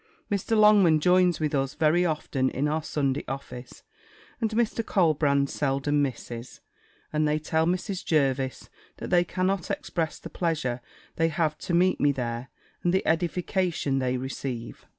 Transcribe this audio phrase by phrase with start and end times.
[0.31, 0.57] Mr.
[0.59, 3.83] Longman joins with us very often in our Sunday office,
[4.39, 4.83] and Mr.
[4.83, 6.59] Colbrand seldom misses:
[7.13, 8.03] and they tell Mrs.
[8.03, 8.67] Jervis
[8.97, 10.81] that they cannot express the pleasure
[11.17, 12.49] they have to meet me there;
[12.81, 14.87] and the edification they receive.